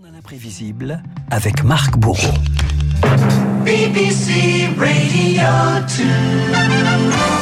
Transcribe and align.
Journal 0.00 0.14
imprévisible 0.16 1.02
avec 1.28 1.64
Marc 1.64 1.98
Bourreau. 1.98 2.34
BBC 3.64 4.68
Radio 4.78 5.42
2. 5.98 7.37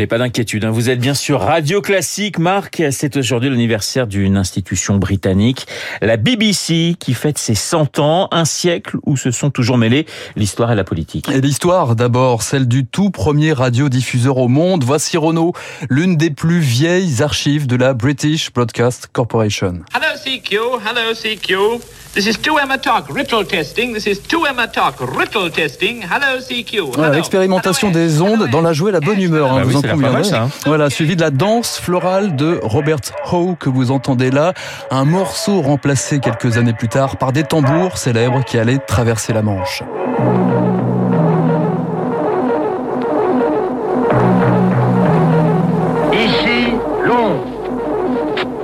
Allez, 0.00 0.06
pas 0.06 0.16
d'inquiétude, 0.16 0.64
hein. 0.64 0.70
vous 0.70 0.88
êtes 0.88 0.98
bien 0.98 1.12
sûr 1.12 1.40
Radio 1.40 1.82
Classique. 1.82 2.38
Marc, 2.38 2.82
c'est 2.90 3.18
aujourd'hui 3.18 3.50
l'anniversaire 3.50 4.06
d'une 4.06 4.38
institution 4.38 4.96
britannique, 4.96 5.66
la 6.00 6.16
BBC, 6.16 6.96
qui 6.98 7.12
fête 7.12 7.36
ses 7.36 7.54
100 7.54 7.98
ans, 7.98 8.26
un 8.32 8.46
siècle 8.46 8.96
où 9.04 9.18
se 9.18 9.30
sont 9.30 9.50
toujours 9.50 9.76
mêlés 9.76 10.06
l'histoire 10.36 10.72
et 10.72 10.74
la 10.74 10.84
politique. 10.84 11.28
Et 11.28 11.42
l'histoire, 11.42 11.96
d'abord, 11.96 12.40
celle 12.40 12.66
du 12.66 12.86
tout 12.86 13.10
premier 13.10 13.52
radiodiffuseur 13.52 14.38
au 14.38 14.48
monde. 14.48 14.84
Voici 14.84 15.18
Renault, 15.18 15.52
l'une 15.90 16.16
des 16.16 16.30
plus 16.30 16.60
vieilles 16.60 17.20
archives 17.20 17.66
de 17.66 17.76
la 17.76 17.92
British 17.92 18.50
Broadcast 18.54 19.10
Corporation. 19.12 19.80
Hello 19.94 20.16
CQ, 20.24 20.56
hello 20.82 21.12
CQ. 21.12 21.82
This 22.12 22.26
is 22.26 22.36
2 22.42 22.56
Talk, 22.82 23.08
Rittel 23.08 23.46
testing. 23.46 23.94
This 23.94 24.06
is 24.06 24.18
2 24.18 24.38
Talk, 24.72 24.96
Rittel 24.98 25.48
testing. 25.52 26.02
Hello 26.02 26.40
CQ. 26.40 26.96
Voilà, 26.96 27.16
expérimentation 27.16 27.92
des 27.92 28.20
ondes 28.20 28.48
dans 28.50 28.62
la 28.62 28.72
joie 28.72 28.88
et 28.88 28.92
la 28.92 28.98
bonne 28.98 29.22
humeur. 29.22 29.52
hein, 29.52 29.62
oui, 29.64 29.74
vous 29.74 29.82
conviendrez. 29.92 30.24
fameuse, 30.24 30.34
hein. 30.34 30.48
Voilà, 30.66 30.90
suivi 30.90 31.16
de 31.16 31.20
la 31.20 31.30
danse 31.30 31.78
florale 31.78 32.36
de 32.36 32.60
Robert 32.62 33.00
Howe 33.30 33.56
que 33.58 33.68
vous 33.68 33.90
entendez 33.90 34.30
là. 34.30 34.52
Un 34.90 35.04
morceau 35.04 35.60
remplacé 35.60 36.20
quelques 36.20 36.58
années 36.58 36.72
plus 36.72 36.88
tard 36.88 37.16
par 37.16 37.32
des 37.32 37.44
tambours 37.44 37.98
célèbres 37.98 38.44
qui 38.44 38.58
allaient 38.58 38.78
traverser 38.78 39.32
la 39.32 39.42
Manche. 39.42 39.82
Ici, 46.12 46.74
Londres. 47.04 47.44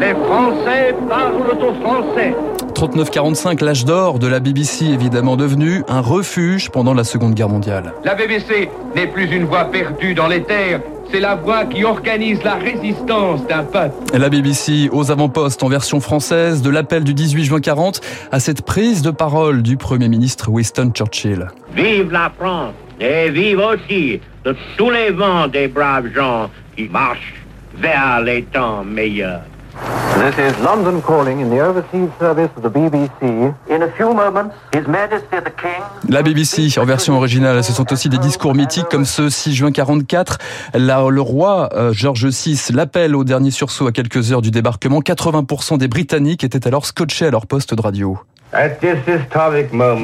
Les 0.00 0.14
Français 0.14 0.94
parlent 1.08 1.34
au 1.62 1.74
français. 1.82 2.34
39-45, 2.74 3.64
l'âge 3.64 3.84
d'or 3.84 4.18
de 4.18 4.26
la 4.26 4.40
BBC 4.40 4.86
évidemment 4.86 5.36
devenu 5.36 5.84
un 5.88 6.00
refuge 6.00 6.70
pendant 6.70 6.92
la 6.92 7.04
Seconde 7.04 7.34
Guerre 7.34 7.48
mondiale. 7.48 7.92
La 8.04 8.14
BBC 8.14 8.68
n'est 8.96 9.06
plus 9.06 9.30
une 9.30 9.44
voix 9.44 9.64
perdue 9.66 10.14
dans 10.14 10.26
les 10.26 10.42
terres, 10.42 10.80
c'est 11.10 11.20
la 11.20 11.34
voix 11.34 11.64
qui 11.64 11.84
organise 11.84 12.42
la 12.42 12.54
résistance 12.54 13.46
d'un 13.46 13.64
peuple. 13.64 13.94
La 14.16 14.28
BBC 14.28 14.88
aux 14.92 15.10
avant-postes 15.10 15.62
en 15.62 15.68
version 15.68 16.00
française 16.00 16.62
de 16.62 16.70
l'appel 16.70 17.04
du 17.04 17.14
18 17.14 17.44
juin 17.44 17.60
40 17.60 18.00
à 18.32 18.40
cette 18.40 18.62
prise 18.62 19.02
de 19.02 19.10
parole 19.10 19.62
du 19.62 19.76
Premier 19.76 20.08
ministre 20.08 20.50
Winston 20.50 20.90
Churchill. 20.94 21.48
Vive 21.74 22.12
la 22.12 22.32
France 22.36 22.74
et 23.00 23.30
vive 23.30 23.60
aussi 23.60 24.20
de 24.44 24.56
tous 24.76 24.90
les 24.90 25.10
vents 25.10 25.48
des 25.48 25.68
braves 25.68 26.12
gens 26.14 26.50
qui 26.76 26.88
marchent 26.88 27.34
vers 27.76 28.20
les 28.20 28.42
temps 28.42 28.84
meilleurs. 28.84 29.42
This 29.74 30.38
is 30.38 30.62
London 30.62 31.00
calling 31.02 31.40
in 31.40 31.50
the 31.50 31.60
overseas 31.60 32.08
service 32.18 32.48
of 32.56 32.62
the 32.62 32.70
BBC. 32.70 33.52
In 33.68 33.82
a 33.82 33.90
few 33.96 34.14
moments, 34.14 34.54
His 34.72 34.86
Majesty 34.86 35.36
the 35.44 35.52
King. 35.60 35.82
La 36.08 36.22
BBC 36.22 36.78
en 36.78 36.84
version 36.84 37.16
originale, 37.16 37.62
ce 37.64 37.72
sont 37.72 37.92
aussi 37.92 38.08
des 38.08 38.18
discours 38.18 38.54
mythiques 38.54 38.88
comme 38.88 39.04
ce 39.04 39.28
6 39.28 39.54
juin 39.54 39.72
44. 39.72 40.38
Là, 40.74 41.08
le 41.10 41.20
roi 41.20 41.68
euh, 41.74 41.92
George 41.92 42.26
VI 42.26 42.58
l'appelle 42.72 43.16
au 43.16 43.24
dernier 43.24 43.50
sursaut 43.50 43.86
à 43.86 43.92
quelques 43.92 44.32
heures 44.32 44.42
du 44.42 44.50
débarquement. 44.50 45.00
80% 45.00 45.78
des 45.78 45.88
Britanniques 45.88 46.44
étaient 46.44 46.66
alors 46.66 46.86
scotchés 46.86 47.26
à 47.26 47.30
leur 47.30 47.46
poste 47.46 47.74
de 47.74 47.82
radio. 47.82 48.18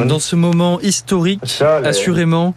Dans 0.07 0.19
ce 0.19 0.37
moment 0.37 0.81
historique, 0.81 1.63
assurément, 1.85 2.55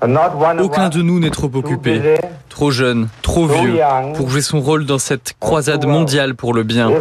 aucun 0.60 0.90
de 0.90 1.02
nous 1.02 1.20
n'est 1.20 1.30
trop 1.30 1.52
occupé, 1.54 2.02
trop 2.50 2.72
jeune, 2.72 3.10
trop 3.22 3.46
vieux, 3.48 3.80
pour 4.16 4.30
jouer 4.30 4.42
son 4.42 4.60
rôle 4.60 4.86
dans 4.86 4.98
cette 4.98 5.34
croisade 5.40 5.86
mondiale 5.86 6.36
pour 6.36 6.54
le 6.54 6.64
bien. 6.64 6.92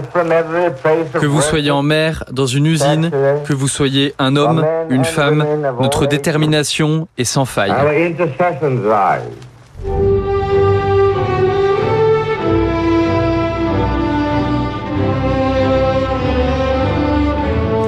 Que 1.12 1.26
vous 1.26 1.40
soyez 1.42 1.70
en 1.70 1.82
mer, 1.82 2.24
dans 2.30 2.46
une 2.46 2.66
usine, 2.66 3.10
que 3.44 3.52
vous 3.52 3.68
soyez 3.68 4.14
un 4.18 4.36
homme, 4.36 4.64
une 4.90 5.04
femme, 5.04 5.44
notre 5.80 6.06
détermination 6.06 7.08
est 7.18 7.24
sans 7.24 7.44
faille. 7.46 7.72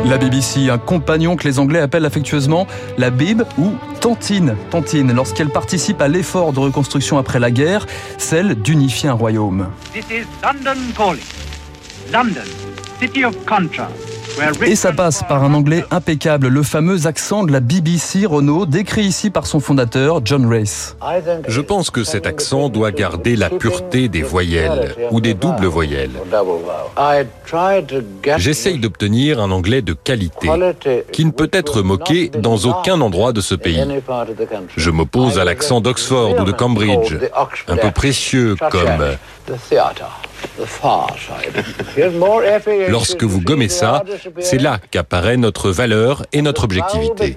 La 0.07 0.19
BBC, 0.19 0.69
un 0.69 0.77
compagnon 0.77 1.35
que 1.35 1.45
les 1.49 1.59
Anglais 1.59 1.81
appellent 1.81 2.05
affectueusement 2.05 2.67
la 2.99 3.11
Bib 3.11 3.43
ou 3.57 3.73
Tantine. 4.01 4.55
Tantine, 4.71 5.13
lorsqu'elle 5.13 5.49
participe 5.49 6.03
à 6.03 6.09
l'effort 6.09 6.53
de 6.53 6.61
reconstruction 6.61 7.17
après 7.17 7.39
la 7.41 7.51
guerre, 7.51 7.87
celle 8.19 8.55
d'unifier 8.55 9.09
un 9.09 9.15
royaume. 9.15 9.69
This 9.95 10.05
is 10.11 10.27
London 10.43 10.81
calling. 10.95 11.25
London, 12.13 12.45
city 13.01 13.25
of 13.25 13.35
contrast. 13.47 14.04
Et 14.67 14.77
ça 14.77 14.93
passe 14.93 15.23
par 15.23 15.45
un 15.45 15.55
anglais 15.55 15.85
impeccable, 15.91 16.49
le 16.49 16.63
fameux 16.63 17.07
accent 17.07 17.45
de 17.45 17.53
la 17.53 17.61
BBC 17.61 18.27
Renault, 18.27 18.67
décrit 18.67 19.05
ici 19.05 19.31
par 19.31 19.47
son 19.47 19.61
fondateur, 19.61 20.21
John 20.25 20.47
Race. 20.47 20.97
Je 21.47 21.61
pense 21.61 21.91
que 21.91 22.05
cet 22.05 22.27
accent 22.27 22.69
doit 22.69 22.91
garder 22.91 23.37
la 23.37 23.51
pureté 23.51 24.09
des 24.09 24.23
voyelles 24.23 24.95
ou 25.11 25.21
des 25.21 25.35
doubles 25.35 25.67
voyelles. 25.67 26.11
J'essaye 28.39 28.79
d'obtenir 28.79 29.41
un 29.41 29.51
anglais 29.51 29.83
de 29.83 29.93
qualité 29.93 30.49
qui 31.13 31.25
ne 31.25 31.31
peut 31.31 31.51
être 31.53 31.83
moqué 31.83 32.31
dans 32.31 32.57
aucun 32.57 33.01
endroit 33.01 33.33
de 33.33 33.41
ce 33.41 33.55
pays. 33.55 33.85
Je 34.77 34.91
m'oppose 34.91 35.39
à 35.39 35.45
l'accent 35.45 35.81
d'Oxford 35.81 36.41
ou 36.41 36.45
de 36.45 36.53
Cambridge, 36.53 37.15
un 37.69 37.77
peu 37.77 37.91
précieux 37.91 38.57
comme... 38.71 39.17
Lorsque 42.89 43.25
vous 43.25 43.41
gommez 43.41 43.69
ça, 43.69 44.05
c'est 44.41 44.59
là 44.59 44.79
qu'apparaît 44.91 45.37
notre 45.37 45.71
valeur 45.71 46.25
et 46.33 46.43
notre 46.43 46.65
objectivité. 46.65 47.37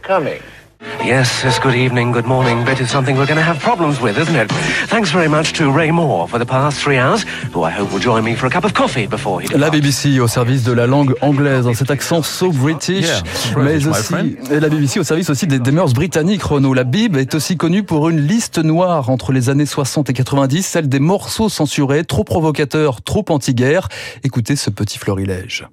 Yes, 1.04 1.42
yes, 1.44 1.58
good 1.60 1.74
evening, 1.74 2.12
good 2.12 2.28
morning, 2.28 2.64
but 2.64 2.80
it's 2.80 2.92
something 2.92 3.18
we're 3.18 3.26
going 3.26 3.38
to 3.40 3.42
have 3.44 3.60
problems 3.60 4.00
with, 4.00 4.18
isn't 4.20 4.36
it? 4.36 4.52
Thanks 4.90 5.10
very 5.12 5.28
much 5.28 5.54
to 5.54 5.72
Ray 5.72 5.90
Moore 5.90 6.28
for 6.28 6.38
the 6.38 6.46
past 6.46 6.78
three 6.80 6.98
hours, 6.98 7.24
who 7.54 7.64
I 7.64 7.72
hope 7.72 7.92
will 7.92 8.00
join 8.00 8.24
me 8.24 8.36
for 8.36 8.46
a 8.46 8.50
cup 8.50 8.64
of 8.64 8.74
coffee 8.74 9.08
before 9.08 9.42
he 9.42 9.48
La. 9.58 9.70
BBC 9.72 10.20
au 10.20 10.28
service 10.28 10.64
de 10.64 10.74
la 10.74 10.86
langue 10.86 11.16
anglaise, 11.22 11.64
dans 11.64 11.74
cet 11.74 11.90
accent 11.90 12.22
so 12.22 12.52
british, 12.52 13.06
Yeah, 13.06 13.22
mais 13.56 13.80
British, 13.80 13.88
aussi 13.88 14.38
et 14.52 14.60
la 14.60 14.70
BBC 14.70 15.00
au 15.00 15.04
service 15.04 15.30
aussi 15.32 15.48
des, 15.48 15.58
des 15.60 15.72
mœurs 15.72 15.94
britanniques. 15.94 16.44
Renault, 16.44 16.76
la 16.76 16.84
Bib 16.84 17.16
est 17.18 17.34
aussi 17.34 17.58
connue 17.58 17.82
pour 17.84 18.10
une 18.10 18.22
liste 18.28 18.60
noire 18.60 19.10
entre 19.10 19.32
les 19.32 19.50
années 19.50 19.66
60 19.66 20.12
et 20.12 20.14
90, 20.14 20.62
celle 20.64 20.90
des 20.90 21.00
morceaux 21.00 21.50
censurés, 21.50 22.04
trop 22.06 22.24
provocateurs, 22.24 23.02
trop 23.02 23.26
anti-guerre. 23.30 23.88
Écoutez 24.24 24.56
ce 24.56 24.70
petit 24.70 25.00
florilège. 25.00 25.68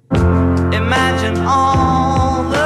Imagine 0.73 1.37
all 1.47 2.43
the 2.51 2.64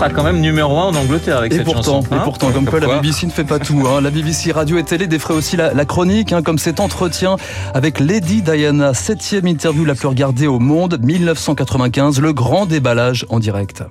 sera 0.00 0.10
quand 0.10 0.22
même 0.24 0.40
numéro 0.40 0.78
un 0.78 0.84
en 0.84 0.94
Angleterre 0.94 1.36
avec 1.38 1.52
Et 1.52 1.56
cette 1.56 1.64
pourtant, 1.64 2.00
chanson. 2.02 2.14
et 2.14 2.18
hein 2.18 2.22
pourtant, 2.24 2.50
comme 2.52 2.64
quoi 2.64 2.80
la 2.80 2.86
BBC 2.96 3.26
ne 3.26 3.30
fait 3.30 3.44
pas 3.44 3.58
tout. 3.58 3.82
hein. 3.86 4.00
La 4.00 4.10
BBC 4.10 4.50
Radio 4.52 4.78
et 4.78 4.82
Télé 4.82 5.06
défrait 5.06 5.34
aussi 5.34 5.56
la, 5.56 5.74
la 5.74 5.84
chronique, 5.84 6.32
hein, 6.32 6.42
comme 6.42 6.58
cet 6.58 6.80
entretien 6.80 7.36
avec 7.74 8.00
Lady 8.00 8.40
Diana, 8.40 8.94
septième 8.94 9.46
interview 9.46 9.84
la 9.84 9.94
plus 9.94 10.08
regardée 10.08 10.46
au 10.46 10.58
monde, 10.58 10.98
1995, 11.02 12.20
le 12.20 12.32
grand 12.32 12.64
déballage 12.66 13.26
en 13.28 13.38
direct. 13.38 13.82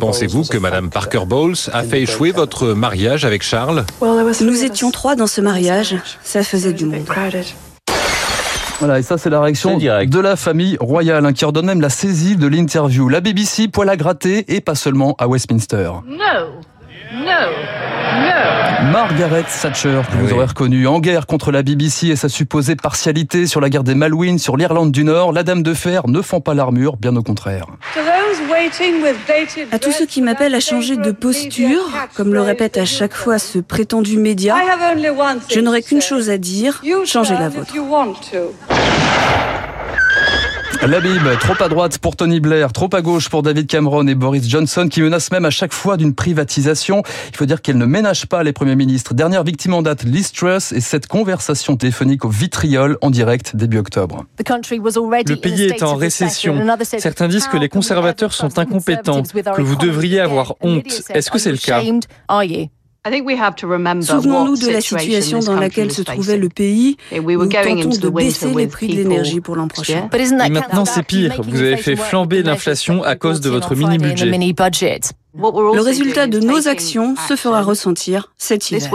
Pensez-vous 0.00 0.44
que 0.44 0.58
Madame 0.58 0.88
Parker 0.90 1.22
Bowles 1.26 1.56
a 1.72 1.82
fait 1.82 2.02
échouer 2.02 2.30
votre 2.30 2.68
mariage 2.68 3.24
avec 3.24 3.42
Charles? 3.42 3.84
Nous 4.40 4.64
étions 4.64 4.90
trois 4.92 5.16
dans 5.16 5.26
ce 5.26 5.40
mariage, 5.40 5.96
ça 6.22 6.42
faisait 6.44 6.72
du 6.72 6.84
monde. 6.86 7.04
Voilà, 8.82 8.98
et 8.98 9.02
ça 9.02 9.16
c'est 9.16 9.30
la 9.30 9.40
réaction 9.40 9.78
de 9.78 10.18
la 10.18 10.34
famille 10.34 10.76
royale, 10.80 11.24
hein, 11.24 11.32
qui 11.32 11.44
ordonne 11.44 11.66
même 11.66 11.80
la 11.80 11.88
saisie 11.88 12.34
de 12.34 12.48
l'interview. 12.48 13.08
La 13.08 13.20
BBC, 13.20 13.68
poil 13.68 13.88
à 13.88 13.96
gratter, 13.96 14.44
et 14.52 14.60
pas 14.60 14.74
seulement 14.74 15.14
à 15.20 15.28
Westminster. 15.28 15.88
No, 16.04 16.16
no, 17.12 17.22
no. 17.22 18.61
Margaret 18.90 19.44
Thatcher, 19.60 20.00
que 20.10 20.16
vous 20.16 20.26
Oui. 20.26 20.32
aurez 20.32 20.46
reconnu, 20.46 20.86
en 20.86 20.98
guerre 20.98 21.26
contre 21.26 21.52
la 21.52 21.62
BBC 21.62 22.08
et 22.08 22.16
sa 22.16 22.28
supposée 22.28 22.74
partialité 22.74 23.46
sur 23.46 23.60
la 23.60 23.70
guerre 23.70 23.84
des 23.84 23.94
Malouines, 23.94 24.38
sur 24.38 24.56
l'Irlande 24.56 24.90
du 24.90 25.04
Nord, 25.04 25.32
la 25.32 25.44
Dame 25.44 25.62
de 25.62 25.72
Fer 25.72 26.08
ne 26.08 26.20
fend 26.20 26.40
pas 26.40 26.54
l'armure, 26.54 26.96
bien 26.96 27.14
au 27.16 27.22
contraire. 27.22 27.66
À 29.70 29.78
tous 29.78 29.92
ceux 29.92 30.06
qui 30.06 30.20
m'appellent 30.20 30.54
à 30.54 30.60
changer 30.60 30.96
de 30.96 31.12
posture, 31.12 31.90
comme 32.14 32.34
le 32.34 32.40
répète 32.40 32.76
à 32.76 32.84
chaque 32.84 33.14
fois 33.14 33.38
ce 33.38 33.58
prétendu 33.60 34.18
média, 34.18 34.56
je 35.48 35.60
n'aurai 35.60 35.82
qu'une 35.82 36.02
chose 36.02 36.28
à 36.28 36.38
dire, 36.38 36.82
changez 37.04 37.34
la 37.34 37.48
vôtre. 37.48 37.72
La 40.80 41.00
Bible, 41.00 41.36
trop 41.38 41.54
à 41.62 41.68
droite 41.68 41.98
pour 41.98 42.16
Tony 42.16 42.40
Blair, 42.40 42.72
trop 42.72 42.88
à 42.92 43.02
gauche 43.02 43.28
pour 43.28 43.42
David 43.42 43.66
Cameron 43.66 44.06
et 44.08 44.14
Boris 44.14 44.48
Johnson 44.48 44.88
qui 44.90 45.00
menacent 45.00 45.30
même 45.30 45.44
à 45.44 45.50
chaque 45.50 45.72
fois 45.72 45.96
d'une 45.96 46.14
privatisation. 46.14 47.02
Il 47.30 47.36
faut 47.36 47.46
dire 47.46 47.62
qu'elle 47.62 47.78
ne 47.78 47.86
ménage 47.86 48.26
pas 48.26 48.42
les 48.42 48.52
premiers 48.52 48.74
ministres. 48.74 49.14
Dernière 49.14 49.44
victime 49.44 49.74
en 49.74 49.82
date, 49.82 50.02
Liz 50.02 50.32
Truss 50.32 50.72
et 50.72 50.80
cette 50.80 51.06
conversation 51.06 51.76
téléphonique 51.76 52.24
au 52.24 52.30
vitriol 52.30 52.98
en 53.00 53.10
direct 53.10 53.54
début 53.54 53.78
octobre. 53.78 54.24
Le 54.38 55.34
pays 55.36 55.62
est 55.62 55.82
en 55.82 55.94
récession. 55.94 56.56
Certains 56.98 57.28
disent 57.28 57.46
que 57.46 57.58
les 57.58 57.68
conservateurs 57.68 58.32
sont 58.32 58.58
incompétents, 58.58 59.22
que 59.22 59.62
vous 59.62 59.76
devriez 59.76 60.20
avoir 60.20 60.54
honte. 60.60 61.02
Est-ce 61.10 61.30
que 61.30 61.38
c'est 61.38 61.52
le 61.52 61.58
cas? 61.58 61.80
Souvenons-nous 63.04 64.56
de 64.58 64.70
la 64.70 64.80
situation 64.80 65.40
dans 65.40 65.56
laquelle 65.56 65.90
se 65.90 66.02
trouvait 66.02 66.36
le 66.36 66.48
pays. 66.48 66.96
Nous 67.12 67.48
tentons 67.48 67.88
de 67.88 68.08
baisser 68.08 68.54
les 68.54 68.68
prix 68.68 68.88
de 68.88 68.94
l'énergie 68.94 69.40
pour 69.40 69.56
l'an 69.56 69.66
prochain. 69.66 70.08
Et 70.12 70.50
maintenant, 70.50 70.84
c'est 70.84 71.02
pire. 71.02 71.40
Vous 71.42 71.60
avez 71.60 71.76
fait 71.76 71.96
flamber 71.96 72.42
l'inflation 72.42 73.02
à 73.02 73.16
cause 73.16 73.40
de 73.40 73.50
votre 73.50 73.74
mini-budget. 73.74 74.30
Le 75.34 75.80
résultat 75.80 76.26
de 76.26 76.38
nos 76.40 76.68
actions 76.68 77.16
se 77.16 77.36
fera 77.36 77.62
ressentir 77.62 78.32
cet 78.36 78.70
hiver. 78.70 78.90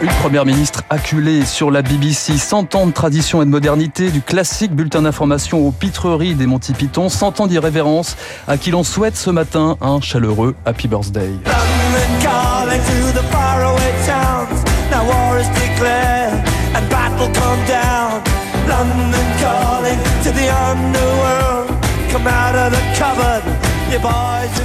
Une 0.00 0.08
première 0.20 0.46
ministre 0.46 0.84
acculée 0.90 1.44
sur 1.44 1.72
la 1.72 1.82
BBC, 1.82 2.38
100 2.38 2.76
ans 2.76 2.86
de 2.86 2.92
tradition 2.92 3.42
et 3.42 3.44
de 3.44 3.50
modernité, 3.50 4.10
du 4.10 4.22
classique 4.22 4.72
bulletin 4.72 5.02
d'information 5.02 5.66
aux 5.66 5.72
pitreries 5.72 6.36
des 6.36 6.46
Monty 6.46 6.72
Python, 6.72 7.08
100 7.08 7.40
ans 7.40 7.46
d'irrévérence, 7.48 8.16
à 8.46 8.56
qui 8.58 8.70
l'on 8.70 8.84
souhaite 8.84 9.16
ce 9.16 9.30
matin 9.30 9.76
un 9.80 10.00
chaleureux 10.00 10.54
Happy 10.64 10.86
Birthday. 10.86 11.30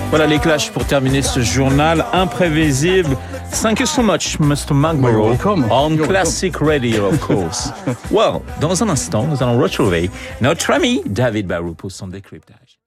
Voilà 0.10 0.28
les 0.28 0.38
clashs 0.38 0.70
pour 0.70 0.86
terminer 0.86 1.22
ce 1.22 1.40
journal 1.40 2.06
imprévisible. 2.14 3.16
Thank 3.62 3.80
you 3.80 3.86
so 3.86 4.02
much, 4.02 4.38
Mr. 4.40 4.74
Magborough, 4.74 5.38
on 5.72 5.98
Classic 5.98 6.56
Radio, 6.58 7.08
of 7.08 7.20
course. 7.20 7.72
well, 8.12 8.42
dans 8.60 8.84
un 8.84 8.90
instant, 8.90 9.24
nous 9.24 9.42
allons 9.42 9.60
retrouver 9.60 10.10
notre 10.42 10.72
ami 10.72 11.02
David 11.06 11.48
Barrow 11.48 11.74
pour 11.74 11.92
son 11.92 12.08
décryptage. 12.08 12.83